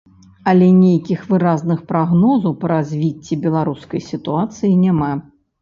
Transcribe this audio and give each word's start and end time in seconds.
Але 0.51 0.67
нейкіх 0.77 1.19
выразных 1.33 1.83
прагнозаў 1.93 2.57
па 2.63 2.67
развіцці 2.73 3.39
беларускай 3.47 4.07
сітуацыі 4.11 4.73
няма. 4.85 5.13